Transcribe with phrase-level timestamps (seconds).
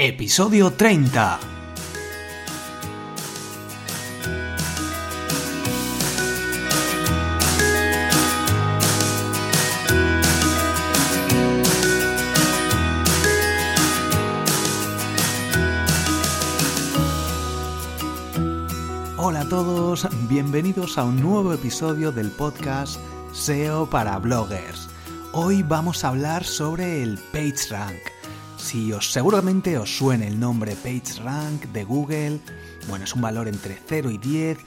[0.00, 1.40] Episodio 30.
[19.16, 23.00] Hola a todos, bienvenidos a un nuevo episodio del podcast
[23.32, 24.88] SEO para bloggers.
[25.32, 28.17] Hoy vamos a hablar sobre el PageRank
[28.58, 32.40] si os seguramente os suene el nombre PageRank de Google,
[32.88, 34.58] bueno, es un valor entre 0 y 10.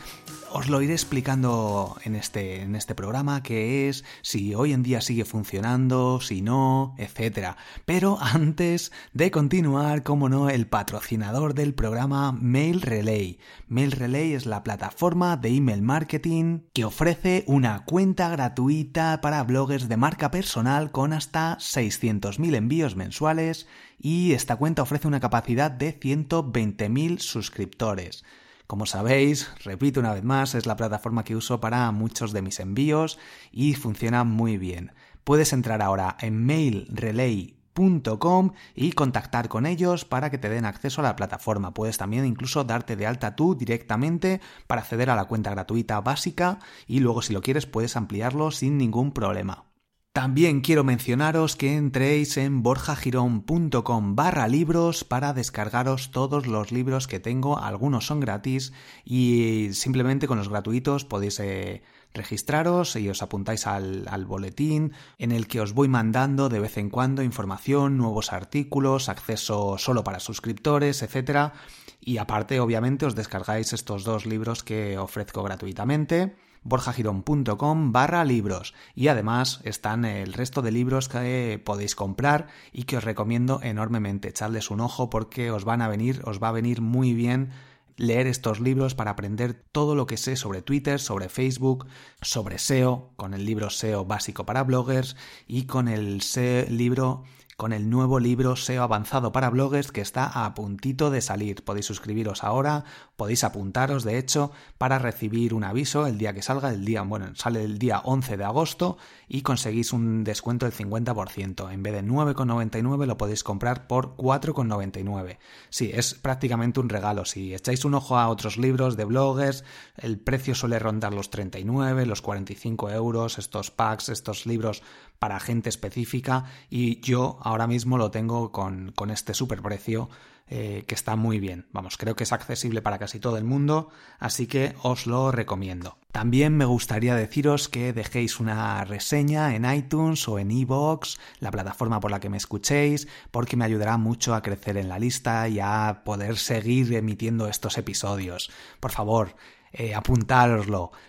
[0.53, 4.99] Os lo iré explicando en este, en este programa, qué es, si hoy en día
[4.99, 7.55] sigue funcionando, si no, etc.
[7.85, 13.39] Pero antes de continuar, como no, el patrocinador del programa Mail Relay.
[13.69, 19.87] Mail Relay es la plataforma de email marketing que ofrece una cuenta gratuita para bloggers
[19.87, 25.97] de marca personal con hasta 600.000 envíos mensuales y esta cuenta ofrece una capacidad de
[25.97, 28.25] 120.000 suscriptores.
[28.71, 32.61] Como sabéis, repito una vez más, es la plataforma que uso para muchos de mis
[32.61, 33.19] envíos
[33.51, 34.93] y funciona muy bien.
[35.25, 41.03] Puedes entrar ahora en mailrelay.com y contactar con ellos para que te den acceso a
[41.03, 41.73] la plataforma.
[41.73, 46.59] Puedes también incluso darte de alta tú directamente para acceder a la cuenta gratuita básica
[46.87, 49.65] y luego si lo quieres puedes ampliarlo sin ningún problema.
[50.13, 57.21] También quiero mencionaros que entréis en borjagirón.com barra libros para descargaros todos los libros que
[57.21, 58.73] tengo, algunos son gratis
[59.05, 61.81] y simplemente con los gratuitos podéis eh,
[62.13, 66.77] registraros y os apuntáis al, al, boletín en el que os voy mandando de vez
[66.77, 71.53] en cuando información, nuevos artículos, acceso solo para suscriptores, etc.
[72.01, 78.73] Y aparte, obviamente, os descargáis estos dos libros que ofrezco gratuitamente borjagirón.com barra libros.
[78.95, 84.29] Y además están el resto de libros que podéis comprar y que os recomiendo enormemente.
[84.29, 87.51] Echarles un ojo porque os van a venir, os va a venir muy bien
[87.97, 91.85] leer estos libros para aprender todo lo que sé sobre Twitter, sobre Facebook,
[92.21, 95.15] sobre SEO, con el libro SEO básico para bloggers
[95.47, 96.21] y con el
[96.69, 97.23] libro
[97.57, 101.63] con el nuevo libro SEO avanzado para bloggers que está a puntito de salir.
[101.63, 106.69] Podéis suscribiros ahora, podéis apuntaros de hecho para recibir un aviso el día que salga,
[106.69, 111.71] el día, bueno, sale el día 11 de agosto y conseguís un descuento del 50%.
[111.71, 115.37] En vez de 9,99 lo podéis comprar por 4,99.
[115.69, 117.25] Sí, es prácticamente un regalo.
[117.25, 119.63] Si echáis un ojo a otros libros de bloggers,
[119.97, 124.83] el precio suele rondar los 39, los 45 euros, estos packs, estos libros
[125.21, 130.09] para gente específica y yo ahora mismo lo tengo con, con este superprecio
[130.47, 131.67] eh, que está muy bien.
[131.71, 135.99] Vamos, creo que es accesible para casi todo el mundo, así que os lo recomiendo.
[136.11, 141.99] También me gustaría deciros que dejéis una reseña en iTunes o en iVoox, la plataforma
[141.99, 145.59] por la que me escuchéis, porque me ayudará mucho a crecer en la lista y
[145.59, 148.49] a poder seguir emitiendo estos episodios.
[148.79, 149.35] Por favor,
[149.73, 149.93] eh.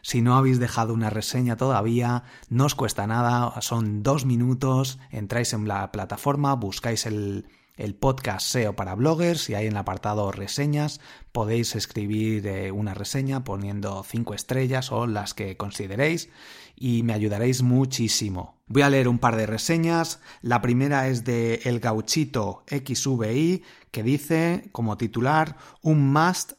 [0.03, 5.53] Si no habéis dejado una reseña todavía, no os cuesta nada, son dos minutos, entráis
[5.53, 10.31] en la plataforma, buscáis el, el podcast SEO para bloggers y ahí en el apartado
[10.31, 11.01] reseñas
[11.33, 16.29] podéis escribir eh, una reseña poniendo cinco estrellas o las que consideréis
[16.77, 18.57] y me ayudaréis muchísimo.
[18.67, 20.21] Voy a leer un par de reseñas.
[20.41, 26.53] La primera es de El Gauchito XVI que dice como titular un must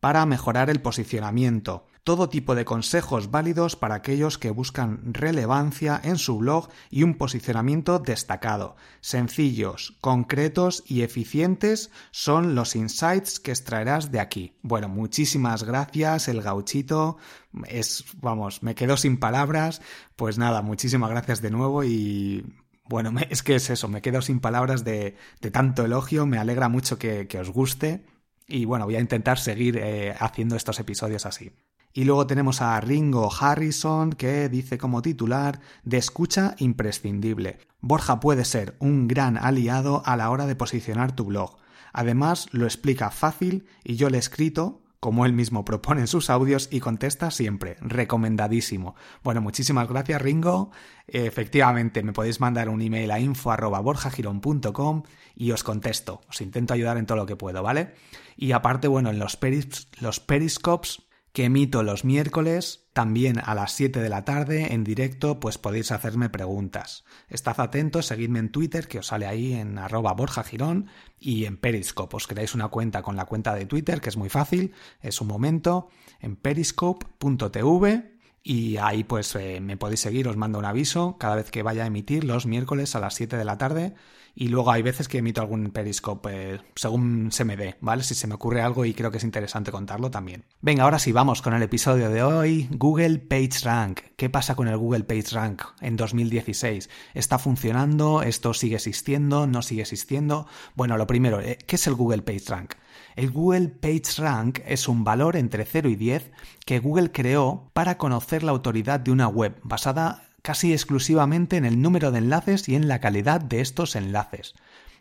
[0.00, 6.16] para mejorar el posicionamiento todo tipo de consejos válidos para aquellos que buscan relevancia en
[6.16, 8.76] su blog y un posicionamiento destacado.
[9.02, 14.56] Sencillos, concretos y eficientes son los insights que extraerás de aquí.
[14.62, 17.18] Bueno, muchísimas gracias, el gauchito.
[17.66, 19.82] Es, vamos, me quedo sin palabras.
[20.16, 22.42] Pues nada, muchísimas gracias de nuevo y
[22.88, 25.16] bueno, es que es eso, me quedo sin palabras de,
[25.52, 28.06] tanto elogio, me alegra mucho que, os guste
[28.48, 31.52] y bueno, voy a intentar seguir eh, haciendo estos episodios así.
[31.92, 37.58] Y luego tenemos a Ringo Harrison que dice como titular de escucha imprescindible.
[37.80, 41.58] Borja puede ser un gran aliado a la hora de posicionar tu blog.
[41.92, 46.28] Además lo explica fácil y yo le he escrito como él mismo propone en sus
[46.30, 47.76] audios y contesta siempre.
[47.80, 48.96] Recomendadísimo.
[49.22, 50.70] Bueno, muchísimas gracias Ringo.
[51.06, 55.02] Efectivamente, me podéis mandar un email a info.borjagiron.com
[55.36, 56.20] y os contesto.
[56.28, 57.94] Os intento ayudar en todo lo que puedo, ¿vale?
[58.36, 61.02] Y aparte, bueno, en los, peris los periscopes
[61.32, 65.92] que emito los miércoles, también a las 7 de la tarde, en directo, pues podéis
[65.92, 67.04] hacerme preguntas.
[67.28, 71.58] Estad atentos, seguidme en Twitter, que os sale ahí en arroba Borja Girón, y en
[71.58, 72.16] Periscope.
[72.16, 75.28] Os creáis una cuenta con la cuenta de Twitter, que es muy fácil, es un
[75.28, 78.17] momento, en periscope.tv,
[78.48, 81.84] y ahí pues eh, me podéis seguir, os mando un aviso cada vez que vaya
[81.84, 83.92] a emitir los miércoles a las 7 de la tarde
[84.34, 88.02] y luego hay veces que emito algún periscope eh, según se me dé, ¿vale?
[88.04, 90.44] Si se me ocurre algo y creo que es interesante contarlo también.
[90.62, 92.68] Venga, ahora sí, vamos con el episodio de hoy.
[92.70, 94.00] Google PageRank.
[94.16, 96.88] ¿Qué pasa con el Google PageRank en 2016?
[97.12, 98.22] ¿Está funcionando?
[98.22, 99.46] ¿Esto sigue existiendo?
[99.46, 100.46] ¿No sigue existiendo?
[100.74, 102.76] Bueno, lo primero, eh, ¿qué es el Google PageRank?
[103.18, 106.30] El Google PageRank es un valor entre 0 y 10
[106.64, 111.82] que Google creó para conocer la autoridad de una web basada casi exclusivamente en el
[111.82, 114.54] número de enlaces y en la calidad de estos enlaces.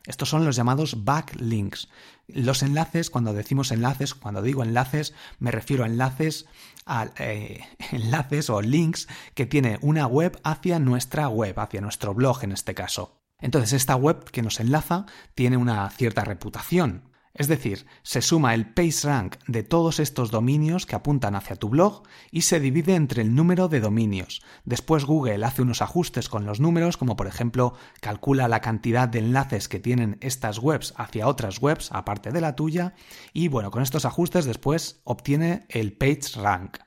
[0.08, 1.90] Estos son los llamados backlinks.
[2.28, 6.48] Los enlaces, cuando decimos enlaces, cuando digo enlaces, me refiero a enlaces
[6.88, 12.44] a eh, enlaces o links que tiene una web hacia nuestra web, hacia nuestro blog
[12.44, 13.20] en este caso.
[13.40, 15.06] Entonces, esta web que nos enlaza
[15.36, 17.07] tiene una cierta reputación.
[17.38, 22.02] Es decir, se suma el PageRank de todos estos dominios que apuntan hacia tu blog
[22.32, 24.42] y se divide entre el número de dominios.
[24.66, 29.20] Después Google hace unos ajustes con los números, como por ejemplo calcula la cantidad de
[29.20, 32.96] enlaces que tienen estas webs hacia otras webs aparte de la tuya
[33.34, 36.80] y bueno, con estos ajustes después obtiene el PageRank.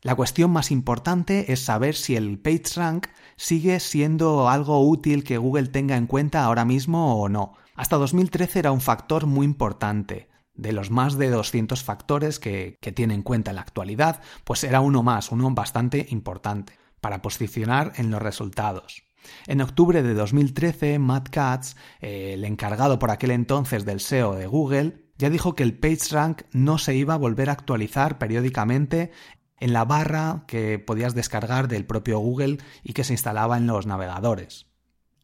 [0.00, 5.68] La cuestión más importante es saber si el PageRank sigue siendo algo útil que Google
[5.68, 7.56] tenga en cuenta ahora mismo o no.
[7.82, 10.28] Hasta 2013 era un factor muy importante.
[10.54, 14.80] De los más de 200 factores que, tiene en cuenta en la actualidad, pues era
[14.80, 19.02] uno más, uno bastante importante, para posicionar en los resultados.
[19.48, 24.46] En octubre de 2013, Matt Katz, eh, el encargado por aquel entonces del SEO de
[24.46, 29.10] Google, ya dijo que el PageRank no se iba a volver a actualizar periódicamente
[29.58, 33.86] en la barra que podías descargar del propio Google y que se instalaba en los
[33.86, 34.71] navegadores.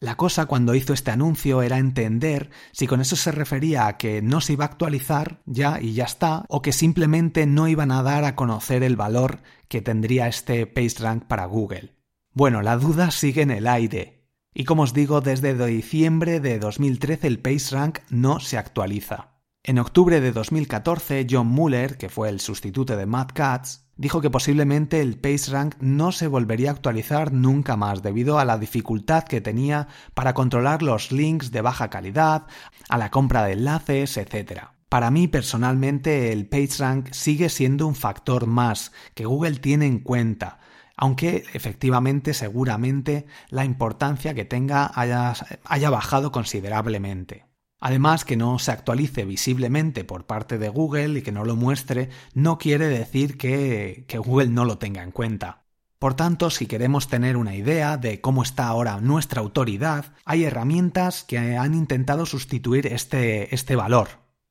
[0.01, 4.23] La cosa cuando hizo este anuncio era entender si con eso se refería a que
[4.23, 8.05] no se iba a actualizar ya y ya está, o que simplemente no iban a
[8.05, 11.97] dar a conocer el valor que tendría este PageRank para Google.
[12.33, 14.29] Bueno, la duda sigue en el aire.
[14.55, 19.39] Y como os digo, desde diciembre de 2013 el PageRank no se actualiza.
[19.65, 24.31] En octubre de 2014, John Muller, que fue el sustituto de Matt Katz, dijo que
[24.31, 29.43] posiblemente el PageRank no se volvería a actualizar nunca más debido a la dificultad que
[29.43, 32.47] tenía para controlar los links de baja calidad,
[32.89, 34.69] a la compra de enlaces, etc.
[34.89, 40.61] Para mí personalmente el PageRank sigue siendo un factor más que Google tiene en cuenta,
[40.97, 47.48] aunque efectivamente seguramente la importancia que tenga haya, haya bajado considerablemente.
[47.81, 52.11] Además, que no se actualice visiblemente por parte de Google y que no lo muestre
[52.35, 55.65] no quiere decir que, Google no lo tenga en cuenta.
[55.99, 61.25] Por tanto, si queremos tener una idea de cómo está ahora nuestra autoridad, hay herramientas
[61.25, 64.09] que han intentado sustituir este, este valor.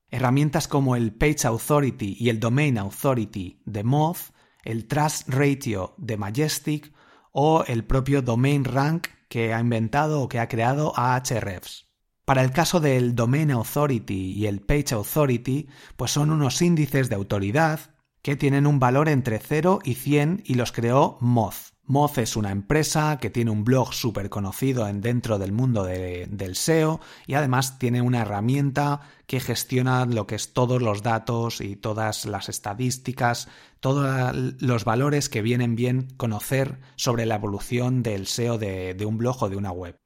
[0.10, 4.32] Herramientas como el Page Authority y el Domain Authority de Moz,
[4.64, 6.94] el Trust Ratio de Majestic
[7.32, 11.87] o el propio Domain Rank que ha inventado o que ha creado Ahrefs.
[12.28, 17.16] Para el caso del Domain Authority y el Page Authority, pues son unos índices de
[17.16, 17.80] autoridad
[18.22, 21.72] que tienen un valor entre 0 y 100 y los creó Moz.
[21.86, 26.56] Moz es una empresa que tiene un blog súper conocido en dentro del mundo del
[26.58, 31.78] SEO y además tiene una herramienta que gestiona lo que es todos los datos y
[31.78, 33.48] todas las estadísticas,
[33.80, 39.44] todos los valores que vienen bien conocer sobre la evolución del SEO de un blog
[39.44, 39.98] o de una web.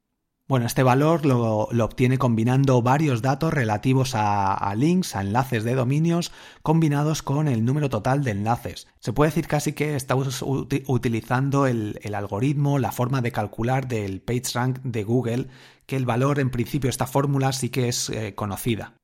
[0.52, 6.34] Bueno, este valor lo, obtiene combinando varios datos relativos a, links, a enlaces de dominios,
[6.62, 8.86] combinados con el número total de enlaces.
[9.00, 14.80] Se puede decir casi que estamos utilizando el, algoritmo, la forma de calcular del PageRank
[14.84, 15.48] de Google,
[15.86, 19.01] que el valor en principio, esta fórmula sí que es eh, conocida.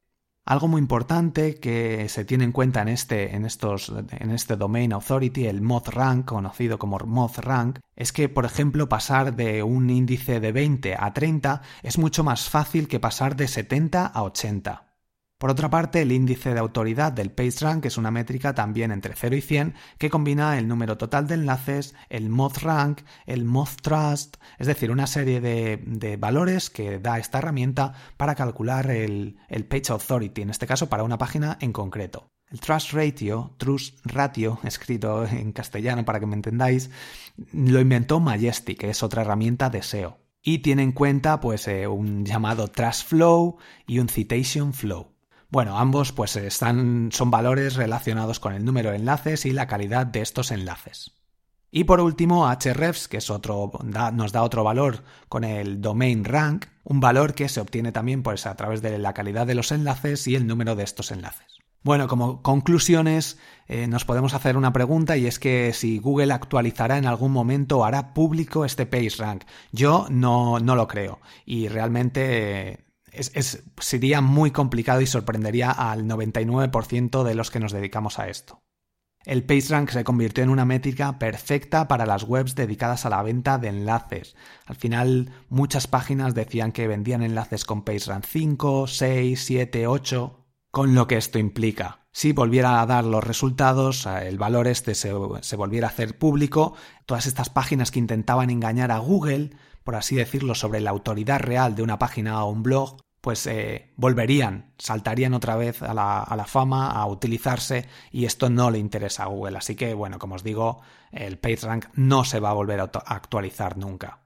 [0.48, 4.94] Algo muy importante que se tiene en cuenta en este, en estos, en este Domain
[4.94, 10.54] Authority, el Rank, conocido como Rank, es que, por ejemplo, pasar de un índice de
[10.54, 14.87] 20 a 30 es mucho más fácil que pasar de 70 a 80.
[15.38, 19.36] Por otra parte, el índice de autoridad del PageRank es una métrica también entre 0
[19.36, 23.48] y 100 que combina el número total de enlaces, el Rank, el
[23.84, 29.66] Trust, es decir, una serie de, valores que da esta herramienta para calcular el, el
[29.66, 32.32] Page Authority, en este caso para una página en concreto.
[32.50, 36.90] El Trust Ratio, Trust Ratio, escrito en castellano para que me entendáis,
[37.52, 40.18] lo inventó Majestic, que es otra herramienta de SEO.
[40.42, 45.17] Y tiene en cuenta pues, eh, un llamado Trust Flow y un Citation Flow.
[45.50, 50.06] Bueno, ambos pues están, son valores relacionados con el número de enlaces y la calidad
[50.06, 51.14] de estos enlaces.
[51.72, 56.66] Y por último, Hrefs, que es otro, nos da otro valor con el domain rank,
[56.84, 60.28] un valor que se obtiene también pues, a través de la calidad de los enlaces
[60.28, 61.46] y el número de estos enlaces.
[61.84, 63.38] Bueno, como conclusiones,
[63.68, 67.80] eh, nos podemos hacer una pregunta y es que si Google actualizará en algún momento
[67.80, 69.44] o hará público este PageRank.
[69.72, 72.87] Yo no, no lo creo y realmente
[73.80, 78.62] sería muy complicado y sorprendería al 99% de los que nos dedicamos a esto.
[79.28, 83.58] El PageRank se convirtió en una métrica perfecta para las webs dedicadas a la venta
[83.58, 84.38] de enlaces.
[84.66, 90.96] Al final, muchas páginas decían que vendían enlaces con PageRank 5, 6, 7, 8, con
[90.96, 92.08] lo que esto implica.
[92.14, 96.18] Si volviera a dar los resultados, eh, el valor este se, se volviera a hacer
[96.18, 99.52] público, todas estas páginas que intentaban engañar a Google,
[99.84, 103.92] por así decirlo, sobre la autoridad real de una página o un blog, pues eh,
[103.98, 108.80] volverían, saltarían otra vez a la, a la, fama, a utilizarse y esto no le
[108.80, 109.58] interesa a Google.
[109.58, 110.80] Así que, bueno, como os digo,
[111.12, 114.22] el PageRank no se va a volver a actualizar nunca.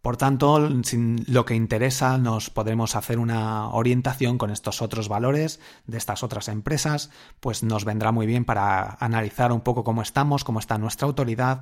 [0.00, 5.60] Por tanto, sin lo que interesa, nos podremos hacer una orientación con estos otros valores
[5.86, 7.10] de estas otras empresas,
[7.40, 11.60] pues nos vendrá muy bien para analizar un poco cómo estamos, cómo está nuestra autoridad,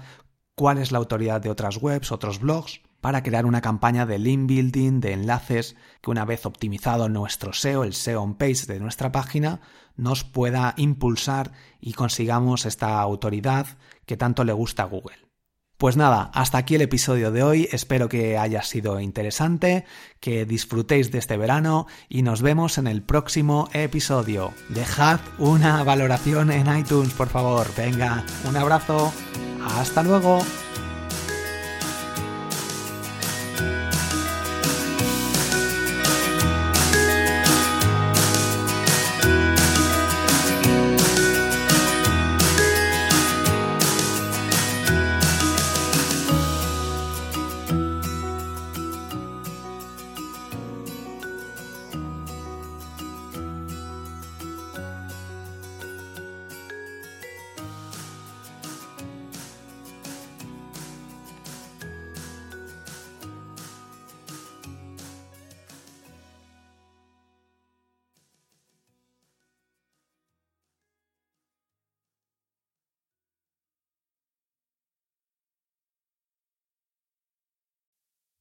[0.55, 4.49] cuál es la autoridad de otras webs, otros blogs, para crear una campaña de link
[4.49, 9.13] building, de enlaces, que una vez optimizado nuestro SEO, el SEO on page de nuestra
[9.13, 9.61] página,
[9.95, 13.67] nos pueda impulsar y consigamos esta autoridad
[14.07, 15.19] que tanto le gusta a Google.
[15.77, 19.85] Pues nada, hasta aquí el episodio de hoy, espero que haya sido interesante,
[20.19, 24.55] que disfrutéis de este verano y nos vemos en el próximo episodio.
[24.71, 27.67] Dejad una valoración en iTunes, por favor.
[27.77, 29.13] Venga, un abrazo,
[29.77, 30.39] hasta luego.